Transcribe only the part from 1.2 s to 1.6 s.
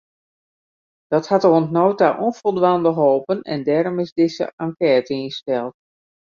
hat